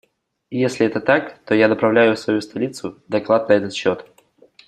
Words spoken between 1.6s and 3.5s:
направлю в свою столицу доклад